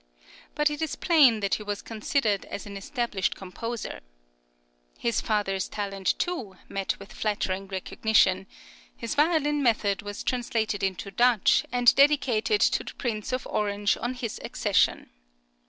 [0.55, 3.99] But it is plain that he was considered as an established composer.
[4.97, 8.47] His father's talent, too, met with flattering recognition;
[8.97, 14.15] his Violin Method was translated into Dutch, and dedicated to the Prince of Orange on
[14.15, 15.11] his accession.